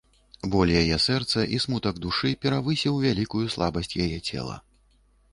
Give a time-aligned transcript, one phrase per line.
[0.53, 4.57] Боль яе сэрца і смутак душы перавысіў вялікую слабасць яе цела.